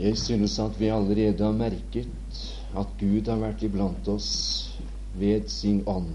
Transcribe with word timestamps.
Jeg 0.00 0.16
synes 0.16 0.54
at 0.62 0.78
vi 0.80 0.88
allerede 0.88 1.44
har 1.44 1.52
merket 1.52 2.36
at 2.80 2.92
Gud 3.00 3.26
har 3.28 3.40
vært 3.42 3.64
iblant 3.66 4.06
oss 4.08 4.28
ved 5.20 5.50
sin 5.52 5.82
ånd. 5.84 6.14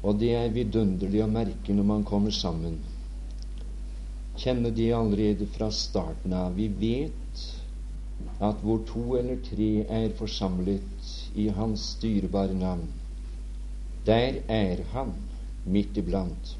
Og 0.00 0.16
det 0.22 0.30
er 0.32 0.54
vidunderlig 0.54 1.20
å 1.20 1.26
merke 1.28 1.74
når 1.76 1.88
man 1.90 2.06
kommer 2.08 2.32
sammen. 2.32 2.78
Kjenne 4.40 4.70
det 4.72 4.86
allerede 4.96 5.48
fra 5.58 5.68
starten 5.76 6.32
av. 6.32 6.56
Vi 6.56 6.70
vet 6.80 7.44
at 8.48 8.64
hvor 8.64 8.80
to 8.88 9.04
eller 9.20 9.42
tre 9.44 9.68
er 9.98 10.16
forsamlet 10.16 11.12
i 11.36 11.50
Hans 11.52 11.84
dyrebare 12.00 12.56
navn, 12.56 12.88
der 14.08 14.40
er 14.48 14.80
Han 14.94 15.12
midt 15.68 16.00
iblant. 16.00 16.56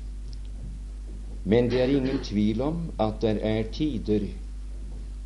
Men 1.48 1.72
det 1.72 1.80
er 1.80 1.96
ingen 1.96 2.20
tvil 2.28 2.60
om 2.68 2.84
at 3.00 3.22
det 3.24 3.38
er 3.40 3.72
tider 3.72 4.28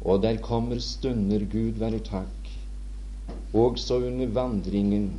og 0.00 0.22
der 0.22 0.40
kommer 0.42 0.78
stunder, 0.78 1.44
Gud 1.52 1.78
være 1.80 2.00
takk, 2.04 2.50
også 3.54 4.00
under 4.06 4.26
vandringen 4.36 5.10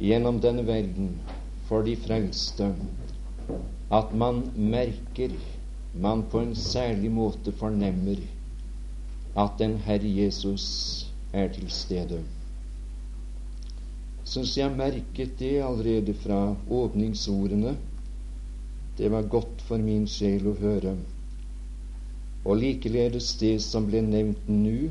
gjennom 0.00 0.40
denne 0.40 0.66
verden 0.66 1.14
for 1.68 1.82
de 1.86 1.96
frelste, 1.96 2.72
at 3.92 4.14
man 4.14 4.42
merker, 4.56 5.34
man 5.94 6.22
på 6.30 6.40
en 6.40 6.54
særlig 6.54 7.10
måte 7.10 7.52
fornemmer 7.52 8.20
at 9.38 9.58
den 9.58 9.76
Herre 9.84 10.10
Jesus 10.22 10.66
er 11.32 11.48
til 11.52 11.70
stede. 11.70 12.22
Syns 14.24 14.56
jeg 14.58 14.70
merket 14.76 15.38
det 15.38 15.56
allerede 15.62 16.14
fra 16.14 16.54
åpningsordene. 16.70 17.76
Det 18.98 19.10
var 19.10 19.22
godt 19.22 19.62
for 19.66 19.78
min 19.82 20.06
sjel 20.10 20.46
å 20.50 20.54
høre. 20.58 20.94
Og 22.44 22.56
likeledes 22.56 23.34
det 23.40 23.58
som 23.64 23.86
ble 23.90 24.00
nevnt 24.06 24.48
nå 24.48 24.90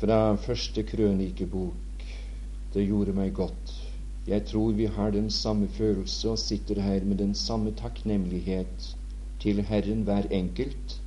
fra 0.00 0.36
første 0.44 0.84
krønikebok. 0.86 2.04
Det 2.74 2.84
gjorde 2.84 3.16
meg 3.16 3.32
godt. 3.38 3.74
Jeg 4.28 4.44
tror 4.50 4.74
vi 4.76 4.86
har 4.92 5.10
den 5.14 5.30
samme 5.32 5.68
følelse 5.72 6.34
og 6.34 6.38
sitter 6.38 6.80
her 6.84 7.04
med 7.04 7.18
den 7.22 7.34
samme 7.34 7.72
takknemlighet 7.72 8.90
til 9.40 9.62
Herren 9.64 10.02
hver 10.04 10.28
enkelt 10.30 10.98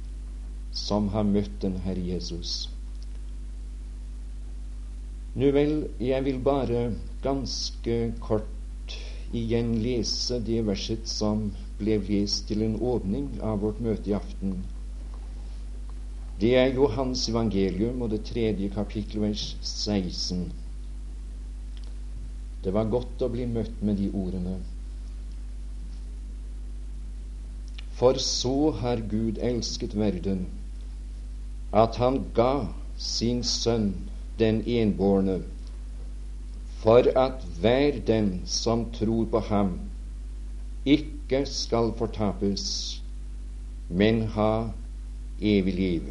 som 0.74 1.12
har 1.14 1.28
møtt 1.28 1.62
den 1.62 1.78
Herre 1.86 2.02
Jesus. 2.02 2.70
Nå 5.36 5.52
vel, 5.56 5.76
jeg 6.00 6.26
vil 6.26 6.40
bare 6.44 6.92
ganske 7.24 8.00
kort 8.20 8.98
igjen 9.32 9.78
lese 9.84 10.42
det 10.44 10.64
verset 10.68 11.08
som 11.08 11.52
ble 11.82 11.98
lest 12.08 12.48
til 12.48 12.64
en 12.66 12.78
åpning 12.94 13.28
av 13.42 13.60
vårt 13.66 13.82
møte 13.84 14.12
i 14.12 14.16
aften. 14.18 14.62
Det 16.42 16.56
er 16.58 16.74
Johans 16.74 17.28
evangelium 17.30 18.02
og 18.02 18.10
det 18.14 18.24
tredje 18.26 18.70
kapittel, 18.74 19.22
vers 19.22 19.44
16. 19.62 20.48
Det 22.64 22.74
var 22.74 22.90
godt 22.90 23.22
å 23.22 23.30
bli 23.34 23.46
møtt 23.50 23.84
med 23.86 24.00
de 24.02 24.08
ordene. 24.10 24.56
For 28.02 28.18
så 28.18 28.72
har 28.82 29.04
Gud 29.10 29.38
elsket 29.38 29.94
verden, 29.98 30.48
at 31.74 32.02
han 32.02 32.24
ga 32.34 32.68
sin 32.98 33.44
sønn 33.46 33.92
den 34.40 34.64
enbårne, 34.66 35.44
for 36.82 37.06
at 37.18 37.46
hver 37.62 38.02
den 38.08 38.40
som 38.50 38.88
tror 38.98 39.30
på 39.30 39.46
ham, 39.52 39.76
ikke 40.86 41.46
skal 41.46 41.92
fortapes, 41.98 43.02
men 43.90 44.22
ha 44.34 44.70
evig 45.42 45.74
liv. 45.74 46.02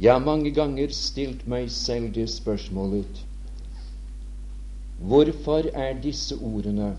Jeg 0.00 0.12
har 0.12 0.24
mange 0.24 0.50
ganger 0.56 0.88
stilt 0.96 1.44
meg 1.46 1.68
selv 1.70 2.14
det 2.14 2.30
spørsmålet 2.32 3.26
Hvorfor 5.00 5.68
er 5.72 6.00
disse 6.02 6.36
ordene, 6.36 6.96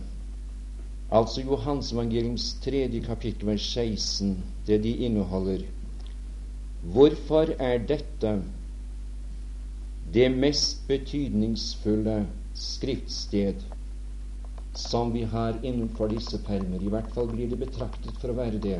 altså 1.11 1.41
Johansevangeliums 1.41 2.53
tredje 2.63 3.01
kapittel 3.05 3.47
vers 3.51 3.65
16, 3.73 4.37
det 4.67 4.83
de 4.83 4.95
inneholder 5.05 5.65
Hvorfor 6.81 7.53
er 7.59 7.77
dette 7.77 8.35
det 10.13 10.31
mest 10.31 10.87
betydningsfulle 10.87 12.27
skriftsted 12.53 13.61
som 14.73 15.11
vi 15.13 15.23
har 15.23 15.59
innenfor 15.63 16.09
disse 16.11 16.39
permer. 16.45 16.79
I 16.81 16.89
hvert 16.89 17.11
fall 17.15 17.29
blir 17.31 17.49
det 17.51 17.59
betraktet 17.59 18.17
for 18.21 18.31
å 18.31 18.37
være 18.37 18.59
det. 18.63 18.79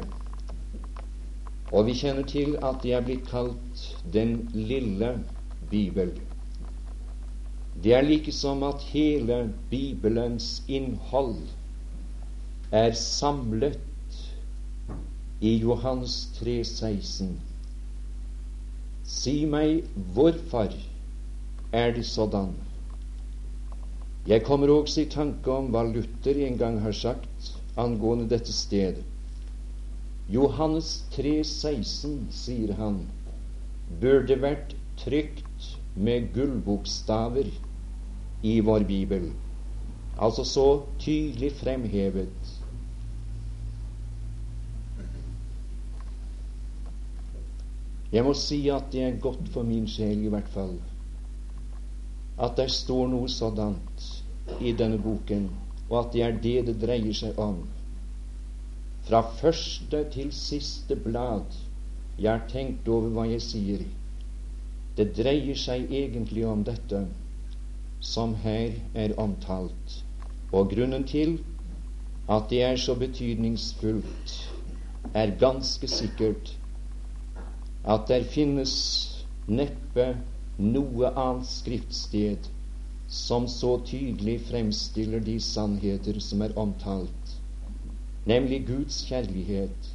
Og 1.71 1.87
vi 1.87 1.95
kjenner 1.95 2.27
til 2.27 2.57
at 2.63 2.81
det 2.83 2.95
er 2.95 3.05
blitt 3.05 3.29
kalt 3.31 3.85
Den 4.13 4.49
lille 4.53 5.13
Bibel. 5.71 6.11
Det 7.83 7.93
er 7.95 8.03
like 8.03 8.31
som 8.35 8.63
at 8.67 8.83
hele 8.91 9.53
Bibelens 9.71 10.61
innhold 10.67 11.37
er 12.71 12.91
samlet 12.95 13.79
i 15.41 15.55
Johans 15.63 16.17
3,16. 16.37 17.31
Si 19.07 19.37
meg 19.49 19.87
hvorfor 20.15 20.75
er 21.73 21.95
det 21.95 22.05
sådan? 22.05 22.53
Jeg 24.27 24.43
kommer 24.45 24.69
også 24.69 25.01
i 25.01 25.09
tanke 25.09 25.49
om 25.49 25.71
hva 25.73 25.81
Luther 25.87 26.37
en 26.45 26.57
gang 26.57 26.75
har 26.83 26.93
sagt 26.93 27.47
angående 27.81 28.27
dette 28.29 28.53
stedet. 28.53 29.01
Johannes 30.31 30.91
3, 31.15 31.41
16, 31.43 32.27
sier 32.31 32.75
han, 32.77 32.99
burde 33.99 34.37
vært 34.43 34.75
trykt 35.01 35.71
med 35.97 36.29
gullbokstaver 36.35 37.49
i 38.45 38.59
vår 38.63 38.85
bibel. 38.87 39.31
Altså 40.21 40.45
så 40.45 40.67
tydelig 41.01 41.51
fremhevet. 41.57 42.53
Jeg 48.11 48.27
må 48.27 48.37
si 48.37 48.61
at 48.69 48.91
det 48.93 49.03
er 49.07 49.19
godt 49.23 49.49
for 49.49 49.65
min 49.65 49.87
sjel, 49.89 50.25
i 50.27 50.31
hvert 50.31 50.49
fall, 50.53 50.75
at 52.37 52.55
det 52.57 52.69
står 52.71 53.07
noe 53.11 53.29
sådant 53.29 54.05
i 54.59 54.73
denne 54.77 54.99
boken, 55.01 55.49
og 55.89 55.97
at 55.99 56.13
det 56.13 56.23
er 56.23 56.37
det 56.43 56.57
det 56.69 56.77
dreier 56.81 57.13
seg 57.17 57.39
om. 57.39 57.63
Fra 59.07 59.21
første 59.41 60.03
til 60.13 60.31
siste 60.35 60.95
blad 60.95 61.57
jeg 62.21 62.31
har 62.31 62.47
tenkt 62.51 62.87
over 62.91 63.09
hva 63.15 63.25
jeg 63.29 63.41
sier. 63.41 63.83
Det 64.97 65.07
dreier 65.17 65.57
seg 65.57 65.89
egentlig 65.89 66.45
om 66.45 66.63
dette 66.67 67.05
som 68.01 68.35
her 68.43 68.75
er 68.93 69.15
omtalt. 69.21 70.01
Og 70.51 70.69
grunnen 70.73 71.05
til 71.07 71.37
at 72.29 72.49
det 72.51 72.61
er 72.63 72.77
så 72.77 72.95
betydningsfullt, 72.99 74.35
er 75.13 75.33
ganske 75.39 75.87
sikkert 75.89 76.53
at 77.83 78.05
der 78.07 78.23
finnes 78.23 78.73
neppe 79.49 80.13
noe 80.57 81.11
annet 81.15 81.47
skriftsted 81.47 82.49
som 83.11 83.47
så 83.47 83.77
tydelig 83.85 84.37
fremstiller 84.47 85.19
de 85.19 85.39
sannheter 85.39 86.19
som 86.19 86.41
er 86.41 86.55
omtalt, 86.59 87.33
nemlig 88.25 88.65
Guds 88.67 89.01
kjærlighet, 89.09 89.89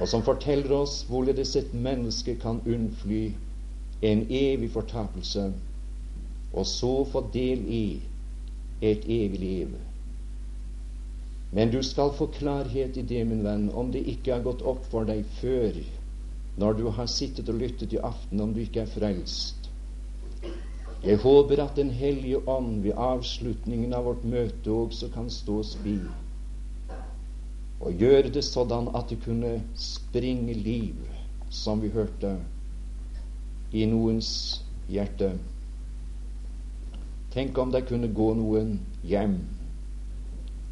og 0.00 0.08
som 0.08 0.24
forteller 0.26 0.72
oss 0.80 1.02
hvorledes 1.08 1.56
et 1.58 1.74
menneske 1.74 2.34
kan 2.42 2.62
unnfly 2.66 3.30
en 4.02 4.24
evig 4.30 4.70
fortapelse, 4.72 5.52
og 6.52 6.66
så 6.66 6.92
få 7.12 7.24
del 7.34 7.62
i 7.68 7.84
et 8.80 9.04
evig 9.04 9.40
liv. 9.40 9.78
Men 11.52 11.70
du 11.70 11.82
skal 11.82 12.12
få 12.16 12.30
klarhet 12.34 12.96
i 12.96 13.02
det, 13.02 13.24
min 13.26 13.44
venn, 13.44 13.70
om 13.74 13.90
det 13.92 14.06
ikke 14.08 14.34
har 14.36 14.44
gått 14.46 14.62
opp 14.62 14.84
for 14.90 15.06
deg 15.06 15.26
før 15.40 15.78
når 16.56 16.72
du 16.72 16.88
har 16.90 17.06
sittet 17.06 17.48
og 17.48 17.60
lyttet 17.60 17.92
i 17.92 18.02
aften, 18.02 18.40
om 18.40 18.54
du 18.54 18.60
ikke 18.60 18.80
er 18.80 18.90
frelst. 18.90 19.70
Jeg 21.04 21.16
håper 21.22 21.62
at 21.64 21.76
Den 21.76 21.90
hellige 21.90 22.48
ånd 22.48 22.82
ved 22.82 22.92
avslutningen 22.96 23.94
av 23.94 24.04
vårt 24.04 24.24
møte 24.24 24.70
også 24.70 25.08
kan 25.14 25.30
stå 25.30 25.60
oss 25.62 25.76
bi 25.84 25.96
og 27.80 27.96
gjøre 27.96 28.28
det 28.28 28.42
sånn 28.44 28.90
at 28.92 29.08
det 29.08 29.22
kunne 29.24 29.54
springe 29.80 30.52
liv, 30.52 30.96
som 31.48 31.80
vi 31.80 31.88
hørte, 31.88 32.34
i 33.72 33.86
noens 33.88 34.60
hjerte. 34.90 35.30
Tenk 37.32 37.56
om 37.58 37.72
det 37.72 37.86
kunne 37.88 38.10
gå 38.12 38.28
noen 38.36 38.74
hjem, 39.06 39.38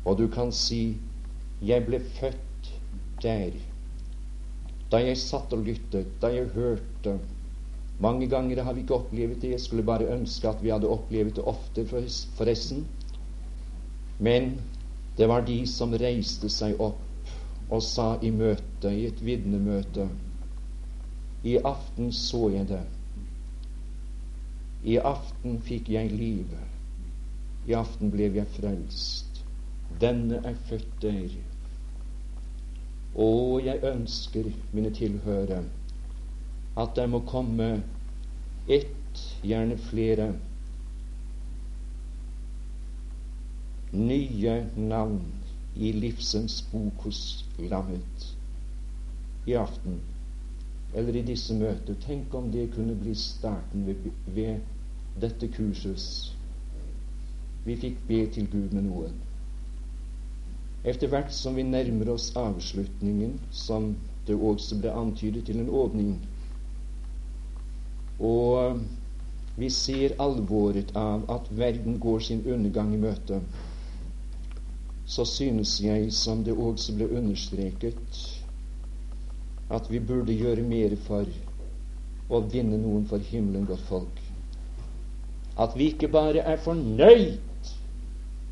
og 0.05 0.19
du 0.19 0.27
kan 0.29 0.53
si 0.53 0.99
'Jeg 1.63 1.87
ble 1.87 2.01
født 2.01 2.71
der' 3.23 3.57
da 4.93 5.01
jeg 5.05 5.19
satt 5.21 5.53
og 5.53 5.67
lyttet, 5.67 6.15
da 6.23 6.31
jeg 6.33 6.49
hørte. 6.55 7.19
Mange 8.01 8.29
ganger 8.31 8.63
har 8.63 8.73
vi 8.77 8.85
ikke 8.85 8.95
opplevd 8.95 9.41
det. 9.43 9.51
Jeg 9.51 9.61
skulle 9.61 9.83
bare 9.83 10.09
ønske 10.15 10.49
at 10.49 10.63
vi 10.63 10.71
hadde 10.71 10.89
opplevd 10.89 11.35
det 11.37 11.45
ofte, 11.45 11.85
forresten. 12.39 12.87
Men 14.19 14.55
det 15.19 15.29
var 15.29 15.45
de 15.47 15.59
som 15.67 15.93
reiste 15.93 16.49
seg 16.51 16.81
opp 16.81 17.05
og 17.71 17.83
sa 17.83 18.15
i 18.23 18.31
møte, 18.31 18.89
i 18.89 19.05
et 19.11 19.21
vitnemøte 19.25 20.09
I 21.45 21.59
aften 21.65 22.13
så 22.13 22.49
jeg 22.51 22.69
det. 22.71 22.85
I 24.85 24.97
aften 24.99 25.59
fikk 25.63 25.91
jeg 25.93 26.11
livet. 26.11 26.65
I 27.69 27.77
aften 27.79 28.11
ble 28.15 28.31
jeg 28.35 28.49
frelst. 28.57 29.43
Denne 30.01 30.41
er 30.47 30.57
født 30.69 31.03
der. 31.03 31.35
Og 33.19 33.65
jeg 33.65 33.81
ønsker, 33.83 34.51
mine 34.73 34.91
tilhørere, 34.95 35.63
at 36.79 36.95
det 36.97 37.09
må 37.11 37.19
komme 37.27 37.83
ett, 38.69 39.23
gjerne 39.43 39.79
flere, 39.89 40.29
nye 43.93 44.55
navn 44.77 45.23
i 45.77 45.93
livsens 45.93 46.61
bok 46.73 47.09
hos 47.09 47.45
Lammet 47.59 48.29
i 49.47 49.55
aften 49.57 50.01
eller 50.95 51.17
i 51.17 51.23
disse 51.23 51.55
møter. 51.55 51.97
Tenk 52.05 52.35
om 52.35 52.53
det 52.53 52.71
kunne 52.75 52.97
bli 52.97 53.15
starten 53.15 53.87
ved, 53.87 54.11
ved 54.27 54.61
dette 55.21 55.49
kurset. 55.53 56.35
Vi 57.65 57.77
fikk 57.77 57.99
be 58.09 58.27
til 58.33 58.49
Gud 58.53 58.71
med 58.77 58.87
noen. 58.89 59.17
Etter 60.85 61.11
hvert 61.11 61.33
som 61.35 61.57
vi 61.59 61.65
nærmer 61.67 62.13
oss 62.15 62.31
avslutningen, 62.39 63.39
som 63.51 63.97
det 64.29 64.37
også 64.37 64.79
ble 64.79 64.93
antydet 64.95 65.47
til 65.49 65.59
en 65.63 65.73
åpning, 65.75 66.13
og 68.21 68.79
vi 69.59 69.71
ser 69.75 70.15
alvoret 70.23 70.93
av 70.97 71.25
at 71.35 71.51
verden 71.59 71.99
går 72.03 72.23
sin 72.29 72.45
undergang 72.47 72.93
i 72.95 73.01
møte, 73.03 73.41
så 75.09 75.25
synes 75.25 75.81
jeg, 75.81 76.13
som 76.13 76.45
det 76.45 76.55
også 76.55 76.95
ble 76.95 77.09
understreket, 77.19 78.23
at 79.71 79.91
vi 79.91 79.99
burde 79.99 80.37
gjøre 80.37 80.63
mer 80.63 80.95
for 81.09 81.27
å 82.29 82.41
vinne 82.53 82.79
noen 82.79 83.07
for 83.09 83.25
himmelen, 83.31 83.67
godt 83.67 83.85
folk. 83.89 84.21
At 85.59 85.75
vi 85.77 85.91
ikke 85.93 86.11
bare 86.13 86.45
er 86.45 86.61
fornøyd 86.63 87.73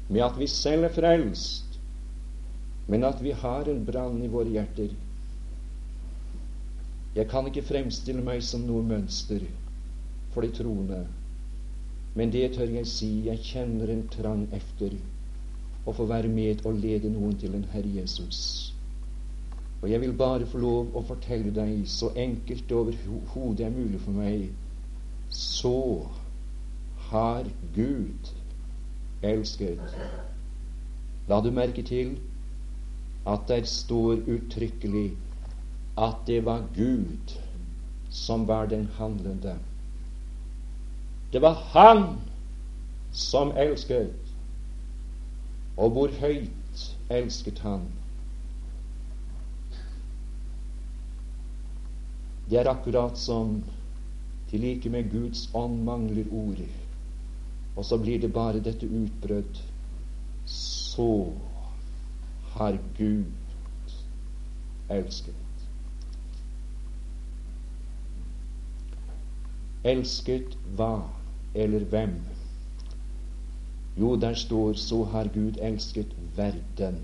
med 0.09 0.23
at 0.25 0.39
vi 0.41 0.49
selv 0.51 0.89
er 0.89 0.95
frelst, 0.97 1.66
men 2.87 3.05
at 3.05 3.23
vi 3.23 3.33
har 3.35 3.69
en 3.69 3.85
brann 3.87 4.23
i 4.23 4.31
våre 4.31 4.53
hjerter. 4.55 4.95
Jeg 7.17 7.29
kan 7.31 7.47
ikke 7.49 7.65
fremstille 7.67 8.23
meg 8.23 8.45
som 8.45 8.67
noe 8.69 8.85
mønster 8.85 9.43
for 10.35 10.45
de 10.45 10.53
troende, 10.55 11.01
men 12.17 12.33
det 12.33 12.51
tør 12.55 12.71
jeg 12.77 12.89
si, 12.89 13.11
jeg 13.27 13.43
kjenner 13.45 13.93
en 13.93 14.07
trang 14.13 14.47
efter 14.57 14.95
å 15.87 15.95
få 15.97 16.07
være 16.11 16.29
med 16.29 16.65
og 16.67 16.79
lede 16.83 17.11
noen 17.13 17.37
til 17.41 17.55
en 17.57 17.67
Herre 17.73 17.93
Jesus. 17.99 18.41
Og 19.83 19.91
jeg 19.91 20.01
vil 20.01 20.15
bare 20.19 20.47
få 20.49 20.59
lov 20.59 20.95
å 20.97 21.03
fortelle 21.07 21.53
deg, 21.55 21.83
så 21.89 22.11
enkelt 22.17 22.73
overhodet 22.73 23.67
er 23.67 23.75
mulig 23.75 24.01
for 24.03 24.17
meg, 24.17 24.49
så 25.31 26.07
har 27.11 27.49
Gud 27.75 28.33
elsket. 29.23 29.83
La 31.29 31.41
du 31.43 31.51
merke 31.55 31.85
til 31.87 32.17
at 33.27 33.49
det 33.49 33.67
står 33.69 34.23
uttrykkelig 34.27 35.11
at 35.99 36.27
det 36.27 36.45
var 36.45 36.63
Gud 36.75 37.37
som 38.11 38.47
var 38.47 38.67
den 38.67 38.89
handlende. 38.99 39.57
Det 41.33 41.43
var 41.43 41.55
Han 41.73 42.19
som 43.13 43.53
elsket. 43.57 44.15
Og 45.77 45.91
hvor 45.91 46.09
høyt 46.21 46.83
elsket 47.11 47.59
han? 47.59 47.89
Det 52.51 52.61
er 52.61 52.71
akkurat 52.71 53.19
som 53.19 53.65
til 54.51 54.61
like 54.61 54.91
med 54.91 55.11
Guds 55.11 55.49
ånd 55.55 55.83
mangler 55.85 56.25
ord, 56.33 56.61
og 57.77 57.85
så 57.85 57.99
blir 57.99 58.21
det 58.23 58.33
bare 58.33 58.63
dette 58.63 58.87
utbrudd. 58.87 59.59
Så 60.47 61.33
har 62.57 62.79
Gud 62.99 63.25
elsket. 64.91 65.35
Elsket 69.85 70.57
hva 70.79 70.95
eller 71.55 71.85
hvem? 71.93 72.17
Jo, 73.97 74.17
der 74.21 74.35
står 74.35 74.73
så 74.73 75.05
har 75.05 75.29
Gud 75.35 75.61
elsket 75.63 76.17
verden. 76.37 76.99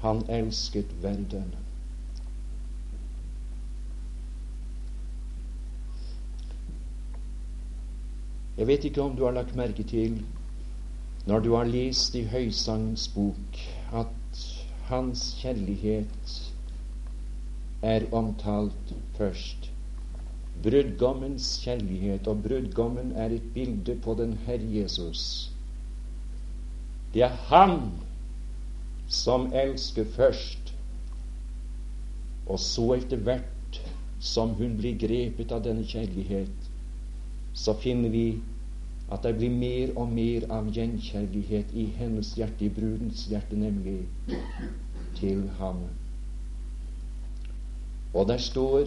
Han 0.00 0.22
elsket 0.30 0.94
verden. 1.02 1.54
Jeg 8.56 8.66
vet 8.66 8.84
ikke 8.84 9.02
om 9.02 9.16
du 9.16 9.24
har 9.24 9.32
lagt 9.32 9.56
merke 9.56 9.82
til, 9.82 10.20
når 11.30 11.46
du 11.46 11.50
har 11.54 11.68
lest 11.70 12.14
i 12.18 12.24
Høysangens 12.26 13.06
bok, 13.14 13.58
at 13.94 14.46
hans 14.90 15.28
kjærlighet 15.38 16.38
er 17.86 18.08
omtalt 18.10 18.96
først 19.18 19.70
brudgommens 20.62 21.60
kjærlighet, 21.64 22.26
og 22.28 22.42
brudgommen 22.42 23.12
er 23.16 23.32
et 23.36 23.46
bilde 23.54 23.96
på 24.04 24.14
den 24.18 24.34
Herre 24.46 24.72
Jesus. 24.74 25.50
Det 27.14 27.22
er 27.22 27.36
Han 27.48 27.80
som 29.08 29.52
elsker 29.52 30.04
først, 30.16 30.74
og 32.46 32.58
så 32.60 32.92
etter 32.98 33.16
hvert 33.16 33.80
som 34.20 34.52
hun 34.58 34.76
blir 34.78 34.98
grepet 35.00 35.52
av 35.52 35.64
denne 35.64 35.86
kjærlighet, 35.86 36.70
så 37.54 37.74
finner 37.82 38.12
vi 38.12 38.24
at 39.10 39.22
det 39.26 39.34
blir 39.38 39.50
mer 39.50 39.92
og 39.98 40.12
mer 40.12 40.46
av 40.54 40.68
gjenkjærlighet 40.70 41.72
i 41.74 41.86
hennes 41.98 42.34
hjerte, 42.38 42.64
i 42.64 42.74
brudens 42.74 43.24
hjerte, 43.30 43.56
nemlig 43.58 44.04
til 45.18 45.48
ham. 45.58 45.82
Og 48.14 48.28
der 48.28 48.38
står 48.38 48.86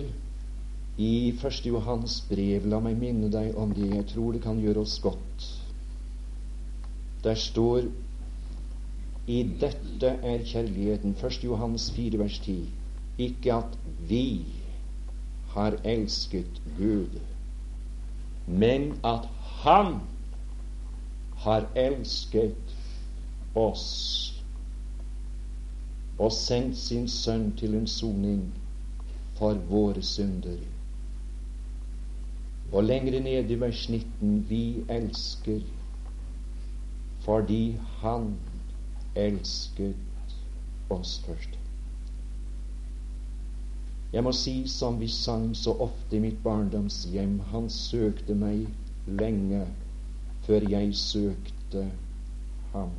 i 0.97 1.33
Første 1.41 1.69
Johans 1.69 2.21
brev, 2.29 2.67
la 2.69 2.79
meg 2.79 2.95
minne 3.01 3.31
deg 3.33 3.57
om 3.59 3.73
det, 3.75 3.89
jeg 3.95 4.07
tror 4.13 4.31
det 4.35 4.43
kan 4.45 4.61
gjøre 4.61 4.85
oss 4.85 4.95
godt. 5.03 5.47
Der 7.23 7.35
står 7.39 7.89
i 9.27 9.43
dette 9.59 10.09
er 10.23 10.43
kjærligheten, 10.45 11.15
1. 11.19 11.43
Johans 11.43 11.91
4, 11.95 12.19
vers 12.19 12.39
10, 12.39 12.57
ikke 13.17 13.53
at 13.55 13.77
vi 14.07 14.45
har 15.53 15.77
elsket 15.83 16.61
Gud, 16.77 17.19
men 18.47 18.93
at 19.03 19.27
Han 19.63 20.01
har 21.43 21.67
elsket 21.75 22.75
oss 23.55 23.87
og 26.19 26.31
sendt 26.31 26.77
sin 26.77 27.07
sønn 27.09 27.49
til 27.59 27.75
en 27.75 27.87
soning 27.89 28.43
for 29.39 29.57
våre 29.69 30.01
synder. 30.05 30.61
Og 32.73 32.83
lengre 32.83 33.19
ned 33.19 33.51
i 33.51 33.59
vers 33.59 33.87
19 33.89 34.45
vi 34.49 34.63
elsker 34.89 35.61
fordi 37.23 37.77
Han 38.01 38.33
elsket 39.15 40.35
oss 40.89 41.19
først. 41.25 41.59
Jeg 44.13 44.23
må 44.23 44.31
si 44.31 44.67
som 44.67 44.99
vi 44.99 45.07
sang 45.07 45.55
så 45.57 45.73
ofte 45.81 46.17
i 46.17 46.19
mitt 46.19 46.43
barndomshjem, 46.43 47.39
han 47.49 47.69
søkte 47.69 48.35
meg 48.37 48.67
lenge 49.07 49.63
før 50.45 50.69
jeg 50.69 50.95
søkte 50.95 51.87
ham. 52.73 52.91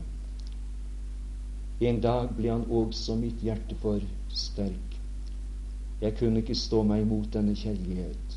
En 1.81 2.01
dag 2.01 2.29
ble 2.37 2.51
han 2.53 2.67
også 2.71 3.17
mitt 3.21 3.43
hjerte 3.45 3.77
for 3.83 4.01
sterk. 4.33 4.99
Jeg 6.01 6.17
kunne 6.19 6.41
ikke 6.43 6.57
stå 6.57 6.83
meg 6.87 7.03
imot 7.05 7.33
denne 7.35 7.55
kjærlighet. 7.57 8.37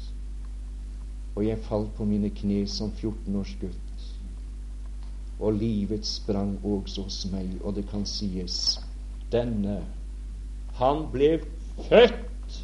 Og 1.36 1.46
jeg 1.46 1.62
falt 1.68 1.94
på 1.96 2.06
mine 2.10 2.30
kne 2.34 2.64
som 2.68 2.92
14 2.92 3.36
års 3.36 3.54
gutt. 3.62 4.06
Og 5.40 5.54
livet 5.54 6.06
sprang 6.06 6.56
også 6.66 7.06
hos 7.06 7.20
meg, 7.32 7.52
og 7.62 7.76
det 7.78 7.86
kan 7.92 8.06
sies 8.10 8.80
denne 9.32 9.84
Han 10.80 11.06
ble 11.12 11.40
født 11.90 12.58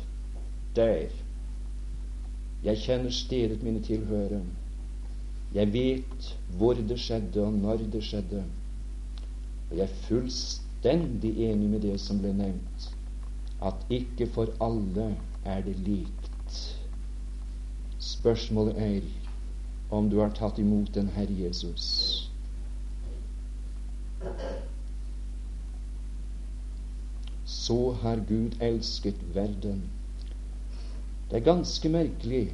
der. 0.76 1.14
Jeg 2.64 2.78
kjenner 2.78 3.12
stedet 3.12 3.64
mine 3.64 3.82
tilhører. 3.84 4.42
Jeg 5.54 5.74
vet 5.74 6.30
hvor 6.58 6.74
det 6.74 7.00
skjedde, 7.00 7.46
og 7.46 7.54
når 7.54 7.86
det 7.94 8.04
skjedde. 8.04 8.44
Og 9.70 9.78
jeg 9.78 9.84
er 9.84 10.02
fullstendig 10.08 11.34
enig 11.50 11.70
med 11.70 11.86
det 11.86 12.00
som 12.02 12.20
ble 12.22 12.34
nevnt, 12.38 12.90
at 13.62 13.86
ikke 13.90 14.28
for 14.34 14.54
alle 14.62 15.14
er 15.46 15.62
det 15.66 15.78
likt. 15.86 16.60
Spørsmålet 18.00 18.82
er 18.82 19.02
om 19.94 20.10
du 20.10 20.20
har 20.20 20.34
tatt 20.36 20.60
imot 20.60 20.94
den 20.96 21.14
Herre 21.14 21.38
Jesus. 21.46 22.24
så 27.64 27.92
har 28.02 28.20
Gud 28.28 28.58
elsket 28.62 29.36
verden. 29.36 29.84
Det 31.30 31.38
er 31.38 31.46
ganske 31.46 31.90
merkelig, 31.90 32.54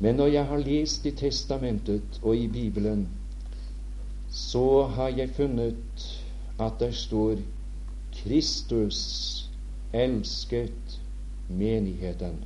men 0.00 0.14
når 0.14 0.26
jeg 0.26 0.46
har 0.46 0.56
lest 0.62 1.06
i 1.06 1.10
Testamentet 1.10 2.20
og 2.22 2.36
i 2.36 2.46
Bibelen, 2.48 3.08
så 4.30 4.82
har 4.82 5.08
jeg 5.08 5.30
funnet 5.30 6.22
at 6.60 6.72
der 6.80 6.90
står 6.90 7.34
Kristus 8.12 9.00
elsket 9.92 11.00
menigheten. 11.48 12.44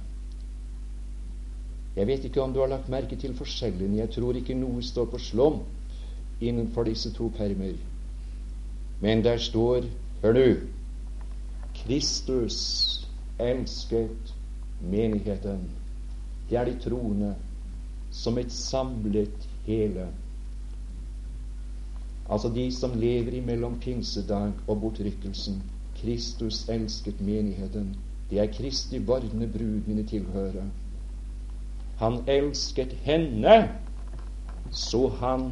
Jeg 1.97 2.06
vet 2.06 2.25
ikke 2.25 2.42
om 2.42 2.52
du 2.52 2.61
har 2.61 2.66
lagt 2.73 2.88
merke 2.88 3.16
til 3.16 3.35
forskjellen. 3.37 3.99
Jeg 3.99 4.11
tror 4.11 4.32
ikke 4.32 4.56
noe 4.56 4.82
står 4.82 5.11
på 5.12 5.18
slump 5.21 6.40
innenfor 6.40 6.88
disse 6.88 7.12
to 7.12 7.28
permer. 7.37 7.76
Men 9.00 9.25
der 9.25 9.37
står 9.37 9.85
Hør 10.23 10.32
nå 10.32 10.47
Kristus 11.75 12.59
elsket 13.40 14.35
menigheten. 14.80 15.81
Det 16.52 16.59
er 16.61 16.68
de 16.68 16.75
troende 16.85 17.30
som 18.12 18.37
et 18.38 18.52
samlet 18.52 19.47
hele. 19.64 20.11
Altså 22.28 22.50
de 22.52 22.66
som 22.76 22.92
lever 23.00 23.38
imellom 23.38 23.78
pinsedag 23.80 24.52
og 24.68 24.80
bortrykkelsen. 24.82 25.62
Kristus 25.97 26.68
elsket 26.68 27.21
menigheten. 27.25 27.94
Det 28.30 28.40
er 28.40 28.52
Kristi 28.52 29.00
vordende 29.00 29.49
brud 29.49 29.88
mine 29.88 30.04
tilhører. 30.04 30.68
Han 32.04 32.21
elsket 32.28 32.92
henne 33.09 33.56
så 34.73 35.09
han 35.09 35.49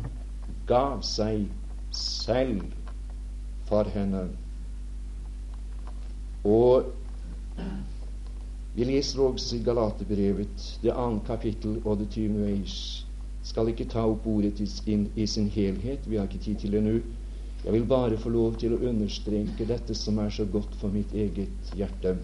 gav 0.69 1.01
seg 1.05 1.49
selv 1.97 2.61
for 3.69 3.89
henne. 3.97 4.27
Og 6.45 6.93
vi 8.75 8.85
leser 8.85 9.21
også 9.25 9.57
i 9.57 9.63
Galaterbrevet, 9.67 10.67
det 10.83 10.93
andre 10.93 11.25
kapittel 11.27 11.81
og 11.85 11.99
det 11.99 12.11
tyvende 12.11 12.47
vers. 12.47 13.07
Skal 13.43 13.69
ikke 13.73 13.89
ta 13.91 14.05
opp 14.07 14.27
ordet 14.31 14.61
i 15.17 15.27
sin 15.27 15.49
helhet, 15.51 16.07
vi 16.07 16.17
har 16.17 16.29
ikke 16.29 16.45
tid 16.45 16.61
til 16.63 16.77
det 16.77 16.83
nå. 16.85 16.99
Jeg 17.65 17.73
vil 17.73 17.87
bare 17.87 18.19
få 18.19 18.31
lov 18.33 18.55
til 18.61 18.77
å 18.77 18.83
understreke 18.89 19.67
dette 19.69 19.95
som 19.95 20.19
er 20.23 20.31
så 20.33 20.47
godt 20.49 20.77
for 20.81 20.93
mitt 20.93 21.13
eget 21.13 21.75
hjerte. 21.77 22.15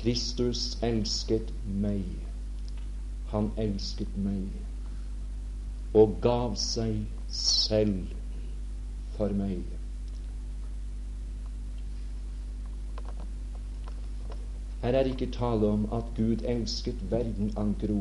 Kristus 0.00 0.78
elsket 0.82 1.52
meg. 1.66 2.06
Han 3.30 3.52
elsket 3.56 4.16
meg 4.18 4.48
og 5.94 6.16
gav 6.24 6.56
seg 6.56 7.04
selv 7.28 8.08
for 9.16 9.32
meg. 9.36 9.81
Her 14.82 14.96
er 14.98 15.06
ikke 15.06 15.30
tale 15.30 15.66
om 15.70 15.84
at 15.94 16.08
Gud 16.16 16.40
elsket 16.52 17.02
verden 17.10 17.52
an 17.56 17.74
gro, 17.78 18.00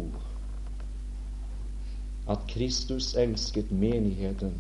at 2.33 2.47
Kristus 2.49 3.13
elsket 3.13 3.71
menigheten, 3.71 4.55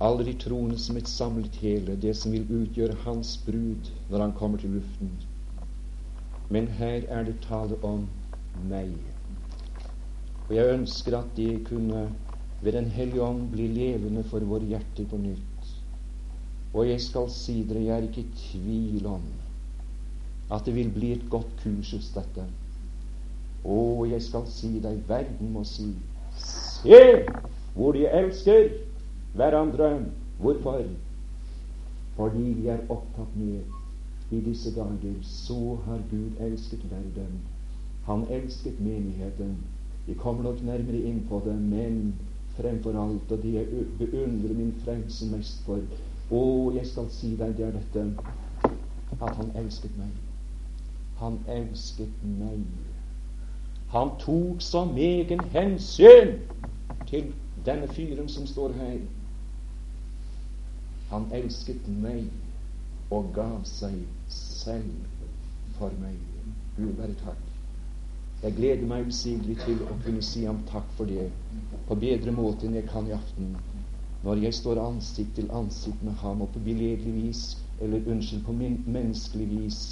de 0.00 0.32
troende 0.42 0.78
som 0.78 0.96
et 0.96 1.08
samlet 1.08 1.56
hele, 1.62 1.94
det 2.02 2.16
som 2.16 2.32
vil 2.32 2.48
utgjøre 2.62 2.96
hans 3.04 3.36
brud 3.46 3.90
når 4.10 4.24
han 4.24 4.32
kommer 4.32 4.58
til 4.58 4.70
luften. 4.70 5.10
Men 6.48 6.66
her 6.66 7.06
er 7.08 7.24
det 7.24 7.36
tale 7.44 7.78
om 7.84 8.08
meg. 8.72 8.96
Og 10.48 10.54
jeg 10.56 10.72
ønsker 10.78 11.18
at 11.18 11.36
det 11.36 11.66
kunne 11.68 12.08
ved 12.62 12.72
Den 12.72 12.90
hellige 12.90 13.22
ånd 13.22 13.50
bli 13.52 13.68
levende 13.68 14.24
for 14.24 14.40
våre 14.44 14.66
hjerter 14.66 15.06
på 15.10 15.16
nytt. 15.16 15.70
Og 16.74 16.88
jeg 16.88 17.00
skal 17.00 17.30
si 17.30 17.62
dere, 17.68 17.84
jeg 17.84 17.96
er 17.96 18.08
ikke 18.08 18.20
i 18.20 18.34
tvil 18.50 19.06
om 19.06 19.22
at 20.50 20.66
det 20.66 20.74
vil 20.74 20.90
bli 20.94 21.12
et 21.12 21.26
godt 21.30 21.50
kursus, 21.62 22.10
dette. 22.14 22.46
Å, 23.64 23.80
jeg 24.08 24.22
skal 24.24 24.46
si 24.50 24.78
deg, 24.82 25.02
verden 25.08 25.52
må 25.54 25.64
si 25.68 25.92
Se 26.40 27.00
hvor 27.74 27.92
de 27.92 28.06
elsker 28.06 28.70
hverandre. 29.36 29.90
Hvorfor? 30.40 30.86
Fordi 32.16 32.54
de 32.56 32.70
er 32.72 32.86
opptatt 32.88 33.34
med 33.36 33.60
i 34.30 34.40
disse 34.40 34.70
dager 34.74 35.18
så 35.26 35.78
har 35.84 36.00
Gud 36.10 36.40
elsket 36.40 36.86
verden. 36.90 37.40
Han 38.06 38.24
elsket 38.30 38.80
menigheten. 38.80 39.56
Vi 40.06 40.14
kommer 40.14 40.42
nok 40.42 40.62
nærmere 40.62 41.02
inn 41.02 41.20
på 41.28 41.42
det, 41.44 41.56
men 41.62 42.14
fremfor 42.56 42.96
alt, 43.02 43.32
og 43.32 43.42
det 43.42 43.52
jeg 43.54 43.66
beundrer 43.98 44.54
min 44.54 44.72
frelse 44.84 45.28
mest 45.34 45.62
for 45.66 45.82
Å, 46.30 46.42
jeg 46.74 46.86
skal 46.86 47.08
si 47.10 47.34
deg, 47.34 47.56
det 47.58 47.66
er 47.66 47.72
dette 47.74 48.04
at 49.18 49.32
han 49.34 49.50
elsket 49.58 49.96
meg. 49.98 50.29
Han 51.20 51.38
elsket 51.48 52.22
meg. 52.24 52.64
Han 53.92 54.12
tok 54.22 54.62
så 54.64 54.84
megen 54.88 55.42
hensyn 55.52 56.36
til 57.10 57.32
denne 57.66 57.88
fyren 57.92 58.28
som 58.28 58.46
står 58.46 58.72
her. 58.78 59.00
Han 61.10 61.26
elsket 61.34 61.88
meg 62.02 62.28
og 63.10 63.32
gav 63.34 63.64
seg 63.68 63.96
selv 64.30 65.24
for 65.78 65.92
meg. 66.00 66.16
Gud 66.76 66.94
være 67.00 67.16
takk. 67.24 67.46
Jeg 68.42 68.56
gleder 68.56 68.86
meg 68.88 69.10
usigelig 69.10 69.58
til 69.66 69.82
å 69.84 69.98
kunne 70.04 70.22
si 70.24 70.46
ham 70.46 70.62
takk 70.70 70.86
for 70.96 71.10
det 71.10 71.26
på 71.88 71.98
bedre 72.00 72.32
måte 72.32 72.64
enn 72.68 72.78
jeg 72.78 72.88
kan 72.88 73.08
i 73.10 73.12
aften, 73.12 73.50
når 74.22 74.40
jeg 74.46 74.56
står 74.56 74.80
ansikt 74.80 75.34
til 75.36 75.50
ansikt 75.52 76.00
med 76.06 76.16
ham 76.22 76.40
og 76.46 76.54
på 76.54 76.62
billedlig 76.64 77.12
vis, 77.18 77.42
eller 77.80 78.06
unnskyld, 78.06 78.46
på 78.46 78.54
menneskelig 78.54 79.48
vis 79.50 79.82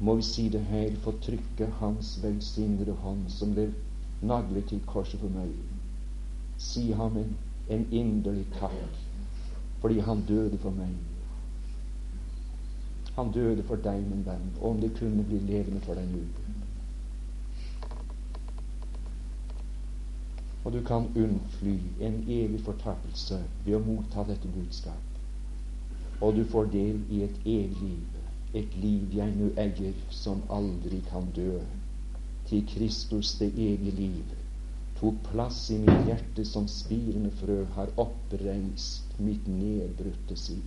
må 0.00 0.14
vi 0.14 0.22
si 0.22 0.48
det 0.48 0.60
her, 0.60 0.96
få 1.02 1.12
trykke 1.22 1.66
Hans 1.80 2.18
velsignede 2.22 2.92
hånd 2.92 3.28
som 3.32 3.54
ble 3.56 3.70
naglet 4.22 4.68
til 4.68 4.80
korset 4.86 5.20
for 5.20 5.32
meg. 5.32 5.52
Si 6.60 6.90
ham 6.92 7.16
en, 7.16 7.36
en 7.68 7.86
inderlig 7.92 8.46
takk 8.58 9.04
fordi 9.80 10.00
han 10.00 10.22
døde 10.28 10.58
for 10.58 10.72
meg. 10.74 10.92
Han 13.16 13.32
døde 13.32 13.62
for 13.68 13.80
deg, 13.84 14.00
min 14.08 14.24
venn, 14.26 14.48
om 14.64 14.80
det 14.80 14.90
kunne 14.98 15.24
bli 15.24 15.38
levende 15.46 15.80
for 15.84 15.94
deg 15.94 16.08
nå. 16.10 16.22
Og 20.64 20.72
du 20.72 20.80
kan 20.84 21.06
unnfly 21.14 21.76
en 22.02 22.18
evig 22.24 22.60
fortapelse 22.66 23.38
ved 23.64 23.76
å 23.78 23.84
motta 23.84 24.24
dette 24.26 24.50
budskap. 24.56 25.20
Og 26.20 26.34
du 26.36 26.42
får 26.50 26.72
del 26.72 27.00
i 27.12 27.22
et 27.28 27.40
evig 27.44 27.84
liv 27.84 28.15
et 28.56 28.76
liv 28.80 29.12
jeg 29.18 29.34
nå 29.36 29.50
eier, 29.60 29.96
som 30.10 30.42
aldri 30.52 31.02
kan 31.10 31.28
dø. 31.36 31.60
Til 32.48 32.62
Kristus 32.70 33.34
det 33.40 33.50
evige 33.52 33.94
liv 33.98 34.36
tok 34.96 35.16
plass 35.28 35.58
i 35.74 35.78
mitt 35.82 36.06
hjerte 36.08 36.44
som 36.48 36.68
spirende 36.72 37.30
frø 37.40 37.58
har 37.76 37.90
oppreist 38.00 39.18
mitt 39.20 39.48
nedbrutte 39.50 40.36
siv. 40.40 40.62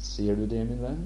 Ser 0.00 0.38
du 0.38 0.46
det, 0.48 0.62
min 0.68 0.80
venn? 0.80 1.02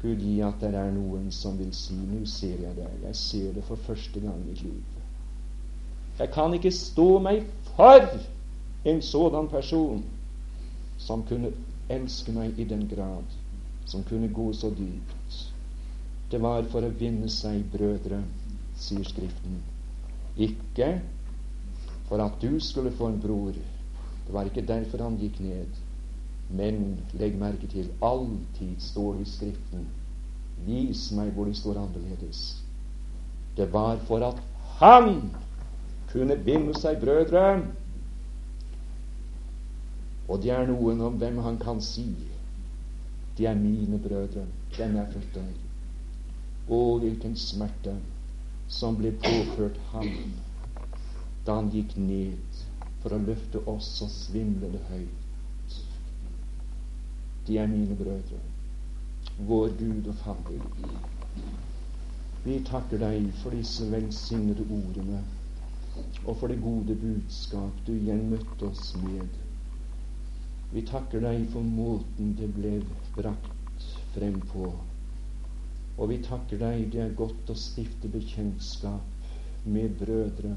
Gud 0.00 0.24
gi 0.24 0.38
at 0.44 0.60
det 0.60 0.72
er 0.76 0.90
noen 0.92 1.30
som 1.32 1.58
vil 1.58 1.72
si 1.72 1.94
'Nå 1.94 2.24
ser 2.26 2.60
jeg 2.62 2.76
det. 2.76 2.88
Jeg 3.02 3.16
ser 3.16 3.52
det 3.52 3.64
for 3.64 3.76
første 3.76 4.20
gang 4.20 4.40
i 4.40 4.48
mitt 4.48 4.62
liv'. 4.62 5.00
Jeg 6.18 6.30
kan 6.32 6.54
ikke 6.54 6.70
stå 6.70 7.18
meg 7.18 7.44
for 7.76 8.18
en 8.84 9.02
sådan 9.02 9.48
person 9.48 10.04
som 10.98 11.22
kunne 11.22 11.52
elske 11.88 12.32
meg 12.32 12.58
i 12.58 12.64
den 12.64 12.88
grad 12.88 13.43
som 13.86 14.04
kunne 14.08 14.28
gå 14.32 14.52
så 14.52 14.70
dypt. 14.70 15.40
Det 16.30 16.40
var 16.42 16.64
for 16.72 16.84
å 16.84 16.92
vinne 16.98 17.28
seg 17.30 17.64
brødre, 17.72 18.22
sier 18.80 19.04
Skriften. 19.06 19.60
Ikke 20.36 20.98
for 22.08 22.22
at 22.24 22.40
du 22.42 22.60
skulle 22.60 22.92
få 22.92 23.12
en 23.12 23.20
bror. 23.22 23.52
Det 24.26 24.32
var 24.34 24.48
ikke 24.48 24.66
derfor 24.66 25.04
han 25.04 25.20
gikk 25.20 25.40
ned. 25.44 25.82
Men 26.50 26.80
legg 27.16 27.36
merke 27.40 27.68
til 27.70 27.92
alltid 28.04 28.80
står 28.82 29.14
det 29.18 29.28
i 29.28 29.30
Skriften 29.30 29.86
Vis 30.62 31.08
meg 31.12 31.32
hvor 31.34 31.48
det 31.48 31.56
står 31.58 31.80
annerledes. 31.80 32.62
Det 33.56 33.66
var 33.72 33.98
for 34.08 34.22
at 34.24 34.38
han 34.80 35.30
kunne 36.12 36.36
binde 36.36 36.74
seg 36.78 37.00
brødre. 37.02 37.64
Og 40.28 40.40
det 40.42 40.54
er 40.54 40.66
noen 40.70 41.02
om 41.04 41.18
hvem 41.20 41.42
han 41.44 41.58
kan 41.60 41.82
si 41.84 42.06
de 43.38 43.46
er 43.46 43.54
mine 43.54 43.98
brødre. 43.98 44.46
Den 44.78 44.96
jeg 44.96 45.12
født 45.12 45.34
der. 45.34 45.52
Å, 46.68 46.80
hvilken 47.02 47.36
smerte 47.36 47.96
som 48.68 48.96
ble 48.96 49.12
påført 49.22 49.78
ham 49.92 50.10
da 51.44 51.58
han 51.58 51.68
gikk 51.74 51.92
ned 52.00 52.60
for 53.02 53.12
å 53.12 53.20
løfte 53.20 53.60
oss 53.68 53.90
så 53.98 54.08
svimlende 54.08 54.80
høyt. 54.88 55.76
De 57.44 57.58
er 57.60 57.68
mine 57.68 57.96
brødre, 57.98 58.40
vår 59.50 59.74
Gud 59.76 60.08
og 60.08 60.16
Fader. 60.22 60.64
Vi 62.44 62.58
takker 62.64 63.02
deg 63.04 63.28
for 63.42 63.52
disse 63.52 63.90
velsignede 63.92 64.64
ordene 64.72 65.20
og 66.24 66.36
for 66.40 66.48
det 66.48 66.62
gode 66.62 66.96
budskap 66.98 67.84
du 67.86 67.92
igjen 67.94 68.24
møtte 68.32 68.70
oss 68.70 68.94
med. 69.02 69.43
Vi 70.74 70.82
takker 70.82 71.22
deg 71.22 71.44
for 71.52 71.62
måten 71.62 72.32
det 72.38 72.48
ble 72.56 72.80
brakt 73.14 73.84
frem 74.14 74.40
på. 74.50 74.72
Og 75.94 76.08
vi 76.10 76.16
takker 76.26 76.58
deg, 76.58 76.88
det 76.90 77.02
er 77.04 77.12
godt 77.18 77.52
å 77.52 77.54
stifte 77.58 78.10
bekjentskap 78.10 79.68
med 79.70 79.94
brødre 80.00 80.56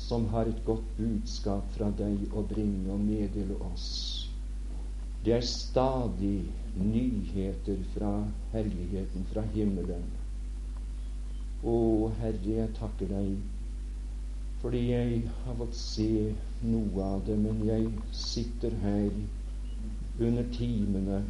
som 0.00 0.26
har 0.32 0.50
et 0.50 0.64
godt 0.66 0.88
budskap 0.96 1.70
fra 1.76 1.92
deg 2.00 2.34
å 2.34 2.42
bringe 2.50 2.90
og 2.90 3.04
meddele 3.04 3.54
oss. 3.70 3.86
Det 5.24 5.36
er 5.36 5.46
stadig 5.46 6.48
nyheter 6.80 7.78
fra 7.94 8.10
herligheten, 8.54 9.26
fra 9.30 9.44
himmelen. 9.54 10.06
Å, 11.62 11.76
Herre, 12.18 12.54
jeg 12.56 12.74
takker 12.78 13.12
deg 13.12 13.59
fordi 14.60 14.80
jeg 14.90 15.20
har 15.44 15.54
fått 15.56 15.76
se 15.76 16.08
noe 16.62 17.04
av 17.04 17.22
det, 17.26 17.36
men 17.40 17.62
jeg 17.64 17.86
sitter 18.12 18.74
her 18.82 19.08
under 20.20 20.50
timene 20.52 21.22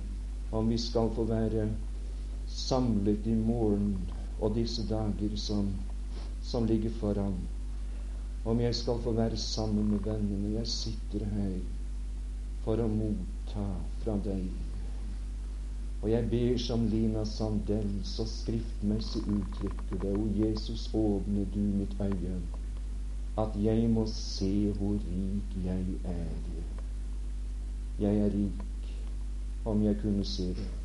om 0.50 0.68
vi 0.68 0.78
skal 0.82 1.12
få 1.14 1.28
være 1.28 1.68
samlet 2.50 3.26
i 3.30 3.36
morgen 3.38 3.92
og 4.40 4.56
disse 4.56 4.82
dager 4.90 5.36
som, 5.38 5.70
som 6.42 6.66
ligger 6.66 6.90
foran. 6.98 7.36
Om 8.44 8.60
jeg 8.60 8.74
skal 8.74 8.98
få 9.04 9.12
være 9.12 9.36
sammen 9.36 9.90
med 9.92 10.06
vennene. 10.08 10.54
Jeg 10.56 10.66
sitter 10.66 11.26
her 11.36 11.58
for 12.64 12.80
å 12.80 12.88
motta 12.90 13.66
fra 14.02 14.16
deg. 14.24 14.46
Og 16.00 16.08
jeg 16.08 16.30
ber 16.32 16.56
som 16.58 16.86
Lina 16.88 17.26
Sandell 17.28 17.90
så 18.08 18.24
skriftmessig 18.26 19.20
uttrykker 19.28 20.00
det, 20.00 20.14
O 20.16 20.24
Jesus, 20.34 20.88
åpne 20.96 21.44
du 21.54 21.60
mitt 21.60 21.92
øye 22.00 22.40
at 23.42 23.62
jeg 23.64 23.90
må 23.90 24.06
se 24.06 24.72
hvor 24.72 24.92
rik 24.92 25.64
jeg 25.64 25.84
er. 26.04 26.26
Jeg 28.00 28.16
er 28.18 28.24
rik 28.34 28.64
om 29.64 29.82
jeg 29.84 29.96
kunne 30.02 30.24
se 30.24 30.48
det. 30.48 30.79